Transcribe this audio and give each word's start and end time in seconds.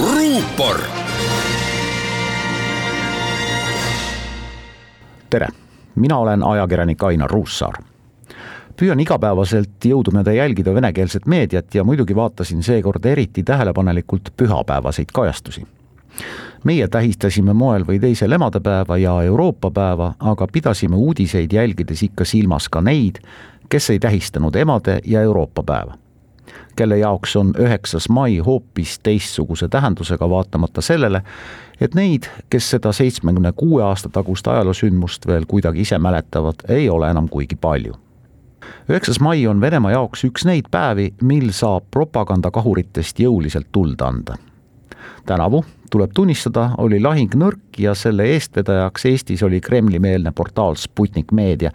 ruupor. 0.00 0.80
tere, 5.30 5.48
mina 5.94 6.18
olen 6.18 6.42
ajakirjanik 6.42 7.02
Ainar 7.02 7.30
Ruussaar. 7.30 7.74
püüan 8.80 9.00
igapäevaselt 9.00 9.84
jõudumööda 9.86 10.32
jälgida 10.34 10.74
venekeelset 10.74 11.26
meediat 11.26 11.74
ja 11.74 11.84
muidugi 11.84 12.16
vaatasin 12.16 12.62
seekord 12.62 13.04
eriti 13.04 13.42
tähelepanelikult 13.42 14.32
pühapäevaseid 14.36 15.14
kajastusi 15.14 15.66
meie 16.64 16.88
tähistasime 16.88 17.52
moel 17.52 17.84
või 17.86 18.00
teisel 18.00 18.32
emadepäeva 18.32 18.96
ja 18.98 19.22
Euroopa 19.22 19.70
päeva, 19.70 20.14
aga 20.18 20.46
pidasime 20.52 20.96
uudiseid 20.96 21.52
jälgides 21.52 22.02
ikka 22.02 22.24
silmas 22.24 22.68
ka 22.68 22.80
neid, 22.80 23.18
kes 23.68 23.90
ei 23.90 23.98
tähistanud 23.98 24.56
emade 24.56 25.00
ja 25.04 25.22
Euroopa 25.22 25.62
päeva 25.62 26.03
kelle 26.76 26.98
jaoks 26.98 27.36
on 27.36 27.52
üheksas 27.58 28.08
mai 28.08 28.38
hoopis 28.38 28.98
teistsuguse 28.98 29.68
tähendusega, 29.68 30.30
vaatamata 30.30 30.80
sellele, 30.80 31.22
et 31.80 31.94
neid, 31.94 32.28
kes 32.50 32.70
seda 32.70 32.92
seitsmekümne 32.92 33.52
kuue 33.56 33.82
aasta 33.82 34.08
tagust 34.08 34.46
ajaloosündmust 34.48 35.26
veel 35.26 35.46
kuidagi 35.48 35.80
ise 35.80 35.98
mäletavad, 35.98 36.66
ei 36.68 36.90
ole 36.90 37.10
enam 37.10 37.28
kuigi 37.28 37.56
palju. 37.56 37.94
üheksas 38.88 39.20
mai 39.20 39.46
on 39.46 39.60
Venemaa 39.60 39.90
jaoks 39.90 40.24
üks 40.24 40.44
neid 40.44 40.70
päevi, 40.70 41.14
mil 41.22 41.50
saab 41.52 41.84
propagandakahuritest 41.90 43.20
jõuliselt 43.20 43.66
tuld 43.72 44.00
anda. 44.00 44.36
tänavu, 45.26 45.64
tuleb 45.90 46.10
tunnistada, 46.14 46.70
oli 46.78 47.00
lahing 47.00 47.34
nõrk 47.34 47.78
ja 47.78 47.94
selle 47.94 48.24
eestvedajaks 48.24 49.04
Eestis 49.06 49.42
oli 49.42 49.60
Kremli-meelne 49.60 50.32
portaal 50.32 50.74
Sputnik 50.74 51.32
Meedia, 51.32 51.70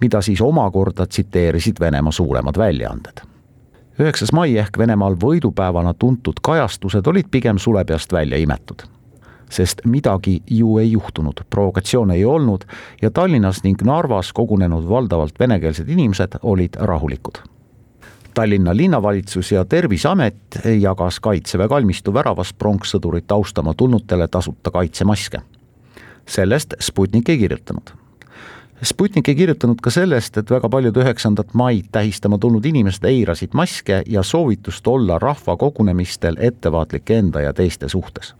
mida 0.00 0.22
siis 0.22 0.40
omakorda 0.40 1.06
tsiteerisid 1.06 1.80
Venemaa 1.80 2.12
suuremad 2.12 2.58
väljaanded 2.58 3.33
üheksas 4.00 4.32
mai 4.32 4.56
ehk 4.58 4.78
Venemaal 4.78 5.16
võidupäevana 5.20 5.94
tuntud 5.94 6.40
kajastused 6.42 7.06
olid 7.06 7.30
pigem 7.30 7.58
sulepeast 7.58 8.12
välja 8.12 8.38
imetud. 8.38 8.82
sest 9.50 9.80
midagi 9.84 10.42
ju 10.50 10.78
ei 10.78 10.92
juhtunud, 10.92 11.40
provokatsioone 11.50 12.14
ei 12.14 12.24
olnud 12.24 12.64
ja 13.02 13.10
Tallinnas 13.10 13.62
ning 13.62 13.82
Narvas 13.82 14.32
kogunenud 14.32 14.88
valdavalt 14.88 15.40
venekeelsed 15.40 15.88
inimesed 15.88 16.38
olid 16.42 16.76
rahulikud. 16.80 17.38
Tallinna 18.34 18.76
linnavalitsus 18.76 19.52
ja 19.52 19.64
Terviseamet 19.64 20.58
jagas 20.80 21.20
Kaitseväe 21.20 21.68
kalmistu 21.68 22.14
väravas 22.14 22.52
pronkssõdurit 22.52 23.32
austama 23.32 23.74
tulnutele 23.74 24.28
tasuta 24.28 24.70
kaitsemaske. 24.70 25.38
sellest 26.26 26.74
Sputnik 26.80 27.28
ei 27.28 27.38
kirjutanud 27.38 28.03
Sputnik 28.84 29.28
ei 29.28 29.34
kirjutanud 29.34 29.78
ka 29.80 29.88
sellest, 29.90 30.36
et 30.36 30.50
väga 30.50 30.68
paljud 30.68 30.96
üheksandat 31.00 31.54
maid 31.56 31.86
tähistama 31.92 32.36
tulnud 32.38 32.66
inimesed 32.68 33.06
eirasid 33.08 33.54
maske 33.56 34.02
ja 34.06 34.22
soovitust 34.22 34.86
olla 34.86 35.16
rahvakogunemistel 35.18 36.36
ettevaatlik 36.40 37.10
enda 37.10 37.40
ja 37.40 37.52
teiste 37.52 37.88
suhtes. 37.88 38.34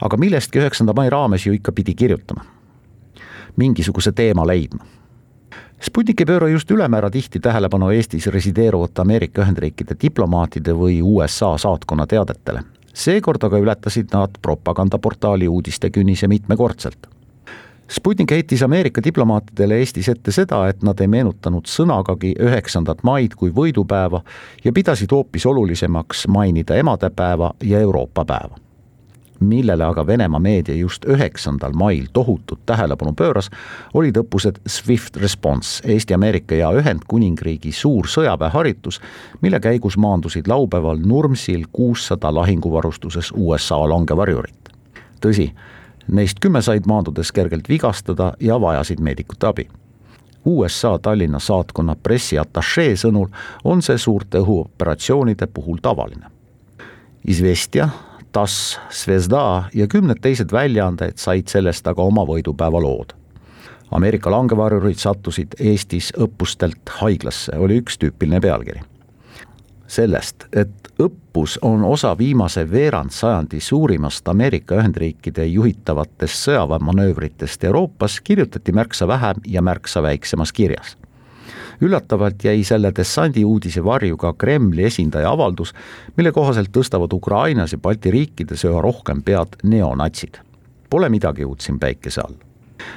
aga 0.00 0.16
millestki 0.16 0.58
üheksanda 0.58 0.92
mai 0.92 1.10
raames 1.10 1.46
ju 1.46 1.52
ikka 1.52 1.72
pidi 1.72 1.94
kirjutama. 1.94 2.44
mingisuguse 3.56 4.12
teema 4.12 4.46
leidma. 4.46 4.84
Sputnik 5.80 6.20
ei 6.20 6.26
pööra 6.26 6.48
just 6.48 6.70
ülemäära 6.70 7.10
tihti 7.10 7.40
tähelepanu 7.40 7.90
Eestis 7.90 8.26
resideeruvate 8.26 9.02
Ameerika 9.02 9.42
Ühendriikide 9.42 9.94
diplomaatide 10.02 10.72
või 10.72 11.02
USA 11.02 11.58
saatkonna 11.58 12.06
teadetele. 12.06 12.62
seekord 12.94 13.44
aga 13.44 13.58
ületasid 13.58 14.10
nad 14.12 14.30
propagandaportaali 14.42 15.48
uudistekünnise 15.48 16.28
mitmekordselt 16.28 17.21
Sputnik 17.90 18.30
heitis 18.30 18.62
Ameerika 18.62 19.00
diplomaatidele 19.04 19.76
Eestis 19.78 20.08
ette 20.08 20.32
seda, 20.32 20.62
et 20.68 20.82
nad 20.82 21.00
ei 21.00 21.08
meenutanud 21.10 21.66
sõnagagi 21.68 22.32
üheksandat 22.40 23.02
maid 23.04 23.34
kui 23.36 23.50
võidupäeva 23.52 24.22
ja 24.64 24.72
pidasid 24.72 25.12
hoopis 25.12 25.46
olulisemaks 25.46 26.26
mainida 26.28 26.78
emadepäeva 26.80 27.52
ja 27.62 27.80
Euroopa 27.80 28.24
päeva. 28.24 28.56
millele 29.42 29.84
aga 29.84 30.06
Venemaa 30.06 30.38
meedia 30.40 30.74
just 30.74 31.04
üheksandal 31.04 31.72
mail 31.74 32.06
tohutut 32.12 32.60
tähelepanu 32.66 33.12
pööras, 33.12 33.50
olid 33.94 34.16
õppused 34.16 34.60
Swift 34.66 35.16
Response, 35.16 35.82
Eesti-Ameerika 35.88 36.54
ja 36.54 36.70
Ühendkuningriigi 36.70 37.72
suur 37.72 38.06
sõjaväeharitus, 38.06 39.00
mille 39.40 39.60
käigus 39.60 39.96
maandusid 39.96 40.46
laupäeval 40.46 41.02
Nurmsil 41.02 41.64
kuussada 41.72 42.34
lahinguvarustuses 42.34 43.32
USA 43.36 43.88
langevarjurit. 43.88 44.70
tõsi 45.20 45.50
Neist 46.08 46.40
kümme 46.40 46.62
said 46.62 46.86
maandudes 46.86 47.32
kergelt 47.32 47.68
vigastada 47.68 48.32
ja 48.40 48.60
vajasid 48.60 49.00
meedikute 49.00 49.46
abi. 49.46 49.68
USA 50.44 50.98
Tallinna 50.98 51.38
saatkonna 51.38 51.94
pressiatašee 52.02 52.96
sõnul 52.98 53.28
on 53.64 53.82
see 53.82 53.98
suurte 53.98 54.42
õhuoperatsioonide 54.42 55.46
puhul 55.46 55.78
tavaline. 55.82 56.26
Izvestja, 57.26 57.88
TASS, 58.32 58.78
Zvezda 58.90 59.70
ja 59.74 59.86
kümned 59.86 60.18
teised 60.22 60.52
väljaanded 60.52 61.22
said 61.22 61.46
sellest 61.46 61.86
aga 61.86 62.02
oma 62.02 62.26
võidupäeva 62.26 62.82
lood. 62.82 63.14
Ameerika 63.92 64.30
langevarjurid 64.32 64.98
sattusid 64.98 65.54
Eestis 65.60 66.10
õppustelt 66.18 66.96
haiglasse, 66.98 67.54
oli 67.58 67.78
üks 67.84 68.00
tüüpiline 68.00 68.40
pealkiri 68.40 68.82
sellest, 69.92 70.46
et 70.56 70.88
õppus 71.02 71.58
on 71.62 71.84
osa 71.84 72.14
viimase 72.18 72.64
veerandsajandi 72.70 73.60
suurimast 73.60 74.28
Ameerika 74.28 74.78
Ühendriikide 74.80 75.44
juhitavatest 75.46 76.46
sõjaväemanöövritest 76.46 77.64
Euroopas, 77.68 78.20
kirjutati 78.20 78.72
märksa 78.72 79.08
vähem 79.08 79.42
ja 79.46 79.62
märksa 79.62 80.02
väiksemas 80.02 80.52
kirjas. 80.52 80.96
üllatavalt 81.82 82.44
jäi 82.44 82.64
selle 82.64 82.92
dessandi 82.96 83.44
uudise 83.44 83.84
varju 83.84 84.16
ka 84.16 84.32
Kremli 84.32 84.84
esindaja 84.84 85.30
avaldus, 85.30 85.72
mille 86.16 86.32
kohaselt 86.32 86.70
tõstavad 86.76 87.12
Ukrainas 87.12 87.72
ja 87.72 87.78
Balti 87.78 88.10
riikides 88.10 88.64
üha 88.64 88.80
rohkem 88.80 89.22
pead 89.22 89.56
neonatsid. 89.62 90.38
Pole 90.90 91.08
midagi 91.08 91.44
uut 91.44 91.60
siin 91.60 91.78
päikese 91.78 92.20
all 92.20 92.38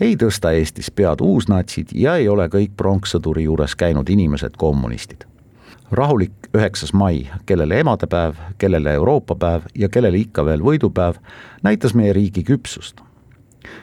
ei 0.00 0.16
tõsta 0.16 0.52
Eestis 0.56 0.90
pead 0.90 1.20
uusnatsid 1.20 1.92
ja 1.94 2.16
ei 2.16 2.28
ole 2.28 2.48
kõik 2.48 2.76
pronkssõduri 2.76 3.44
juures 3.44 3.76
käinud 3.76 4.08
inimesed 4.08 4.56
kommunistid 4.56 5.24
rahulik 5.90 6.32
üheksas 6.54 6.92
mai, 6.92 7.26
kellele 7.46 7.80
emadepäev, 7.80 8.34
kellele 8.58 8.92
Euroopa 8.94 9.34
päev 9.34 9.62
ja 9.74 9.88
kellele 9.88 10.18
ikka 10.18 10.44
veel 10.44 10.62
võidupäev, 10.62 11.20
näitas 11.62 11.94
meie 11.94 12.12
riigi 12.12 12.42
küpsust. 12.42 13.00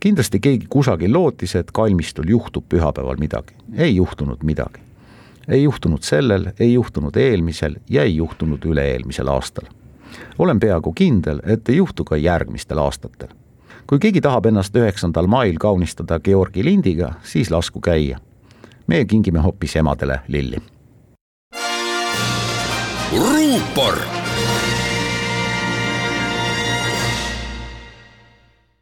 kindlasti 0.00 0.40
keegi 0.40 0.66
kusagil 0.68 1.12
lootis, 1.12 1.54
et 1.56 1.70
kalmistul 1.70 2.24
juhtub 2.28 2.64
pühapäeval 2.68 3.16
midagi, 3.16 3.54
ei 3.76 3.96
juhtunud 3.96 4.42
midagi. 4.42 4.80
ei 5.48 5.62
juhtunud 5.62 6.02
sellel, 6.02 6.52
ei 6.60 6.72
juhtunud 6.72 7.16
eelmisel 7.16 7.76
ja 7.90 8.02
ei 8.02 8.16
juhtunud 8.16 8.64
üle-eelmisel 8.64 9.28
aastal. 9.28 9.66
olen 10.38 10.60
peaaegu 10.60 10.92
kindel, 10.92 11.40
et 11.44 11.68
ei 11.68 11.76
juhtu 11.76 12.04
ka 12.04 12.16
järgmistel 12.16 12.78
aastatel. 12.78 13.28
kui 13.86 13.98
keegi 13.98 14.20
tahab 14.20 14.46
ennast 14.46 14.76
üheksandal 14.76 15.26
mail 15.26 15.56
kaunistada 15.58 16.20
Georgi 16.20 16.64
lindiga, 16.64 17.14
siis 17.22 17.50
lasku 17.50 17.80
käia. 17.80 18.18
meie 18.86 19.04
kingime 19.04 19.38
hoopis 19.38 19.76
emadele 19.76 20.20
lilli 20.28 20.73
ruupor 23.14 24.13